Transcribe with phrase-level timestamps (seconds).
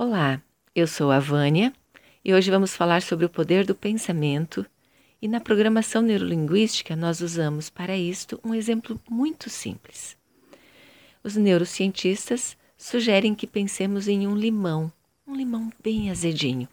[0.00, 0.40] Olá,
[0.76, 1.72] eu sou a Vânia
[2.24, 4.64] e hoje vamos falar sobre o poder do pensamento.
[5.20, 10.16] E na programação neurolinguística, nós usamos para isto um exemplo muito simples.
[11.24, 14.92] Os neurocientistas sugerem que pensemos em um limão,
[15.26, 16.68] um limão bem azedinho.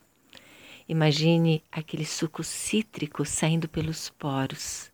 [0.88, 4.92] Imagine aquele suco cítrico saindo pelos poros,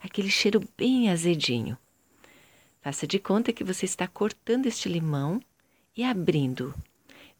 [0.00, 1.76] aquele cheiro bem azedinho.
[2.80, 5.42] Faça de conta que você está cortando este limão
[5.94, 6.74] e abrindo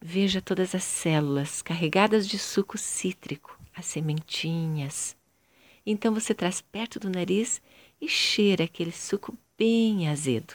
[0.02, 5.14] Veja todas as células carregadas de suco cítrico, as sementinhas.
[5.84, 7.60] Então você traz perto do nariz
[8.00, 10.54] e cheira aquele suco bem azedo.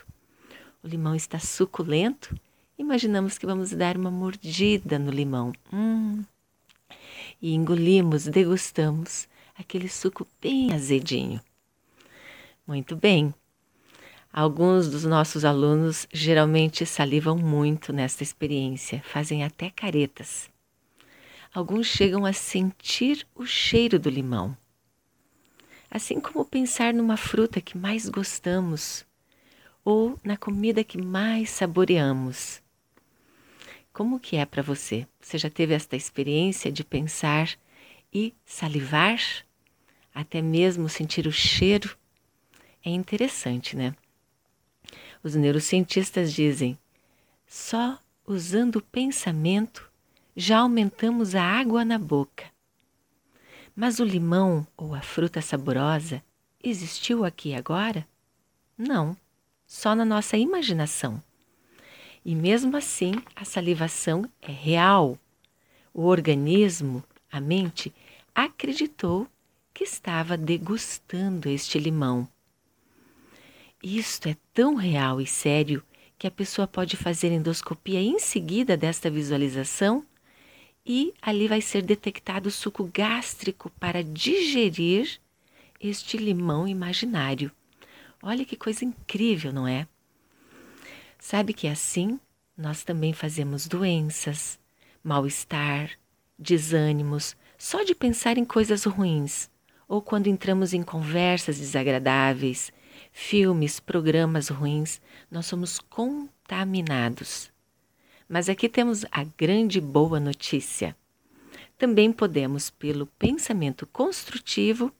[0.82, 2.36] O limão está suculento.
[2.78, 5.54] Imaginamos que vamos dar uma mordida no limão.
[5.72, 6.24] Hum.
[7.40, 11.40] E engolimos, degustamos aquele suco bem azedinho.
[12.66, 13.34] Muito bem.
[14.38, 20.50] Alguns dos nossos alunos geralmente salivam muito nesta experiência, fazem até caretas.
[21.54, 24.54] Alguns chegam a sentir o cheiro do limão.
[25.90, 29.06] Assim como pensar numa fruta que mais gostamos
[29.86, 32.62] ou na comida que mais saboreamos.
[33.94, 35.08] Como que é para você?
[35.22, 37.58] Você já teve esta experiência de pensar
[38.14, 39.18] e salivar?
[40.14, 41.96] Até mesmo sentir o cheiro?
[42.84, 43.96] É interessante, né?
[45.26, 46.78] Os neurocientistas dizem:
[47.48, 49.90] só usando o pensamento
[50.38, 52.46] já aumentamos a água na boca.
[53.76, 56.22] Mas o limão ou a fruta saborosa
[56.64, 58.08] existiu aqui agora?
[58.78, 59.18] Não,
[59.66, 61.20] só na nossa imaginação.
[62.24, 65.18] E mesmo assim, a salivação é real.
[65.92, 67.92] O organismo, a mente,
[68.36, 69.28] acreditou
[69.74, 72.28] que estava degustando este limão.
[73.88, 75.84] Isto é tão real e sério
[76.18, 80.04] que a pessoa pode fazer endoscopia em seguida desta visualização
[80.84, 85.20] e ali vai ser detectado o suco gástrico para digerir
[85.80, 87.52] este limão imaginário.
[88.24, 89.88] Olha que coisa incrível, não é?
[91.20, 92.20] Sabe que assim
[92.58, 94.58] nós também fazemos doenças,
[95.04, 95.92] mal-estar,
[96.40, 99.48] desânimos, só de pensar em coisas ruins,
[99.88, 102.74] ou quando entramos em conversas desagradáveis,
[103.18, 107.50] filmes, programas ruins, nós somos contaminados.
[108.28, 110.94] Mas aqui temos a grande boa notícia.
[111.78, 114.92] Também podemos, pelo pensamento construtivo,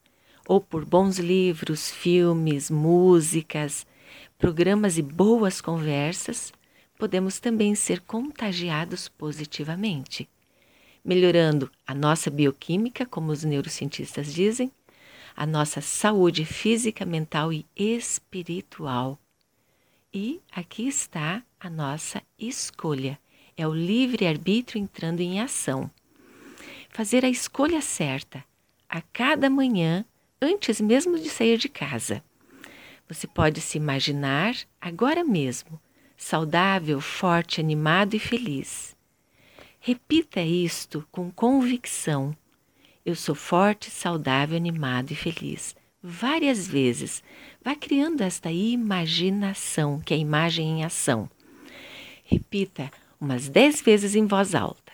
[0.48, 3.86] ou por bons livros, filmes, músicas,
[4.40, 6.54] programas e boas conversas,
[6.98, 10.30] podemos também ser contagiados positivamente,
[11.04, 14.72] melhorando a nossa bioquímica, como os neurocientistas dizem,
[15.36, 19.20] a nossa saúde física, mental e espiritual.
[20.14, 23.20] E aqui está a nossa escolha.
[23.58, 25.92] É o livre-arbítrio entrando em ação.
[26.90, 28.44] Fazer a escolha certa
[28.88, 30.06] a cada manhã,
[30.42, 32.24] antes mesmo de sair de casa.
[33.10, 35.80] Você pode se imaginar agora mesmo,
[36.16, 38.96] saudável, forte, animado e feliz.
[39.80, 42.36] Repita isto com convicção
[43.06, 45.76] eu sou forte, saudável, animado e feliz.
[46.02, 47.22] Várias vezes.
[47.64, 51.30] Vá criando esta imaginação, que é a imagem em ação.
[52.24, 54.92] Repita umas dez vezes em voz alta.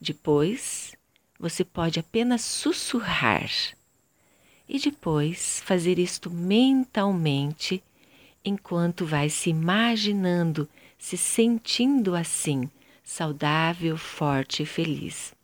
[0.00, 0.94] Depois,
[1.38, 3.50] você pode apenas sussurrar.
[4.68, 7.82] E depois fazer isto mentalmente,
[8.44, 12.70] enquanto vai se imaginando, se sentindo assim,
[13.02, 15.34] saudável, forte e feliz.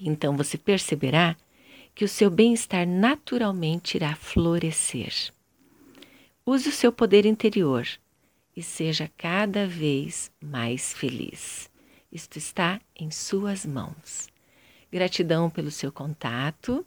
[0.00, 1.36] Então você perceberá
[1.94, 5.32] que o seu bem-estar naturalmente irá florescer.
[6.44, 7.88] Use o seu poder interior
[8.54, 11.70] e seja cada vez mais feliz.
[12.12, 14.28] Isto está em suas mãos.
[14.92, 16.86] Gratidão pelo seu contato,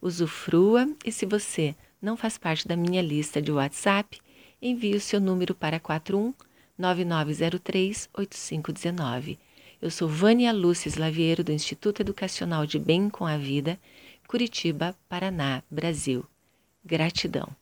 [0.00, 4.20] usufrua e se você não faz parte da minha lista de WhatsApp,
[4.60, 6.32] envie o seu número para 41
[6.78, 9.38] 9903 8519
[9.84, 13.78] eu sou Vânia Lúcia Slaviero, do Instituto Educacional de Bem com a Vida,
[14.26, 16.24] Curitiba, Paraná, Brasil.
[16.82, 17.54] Gratidão.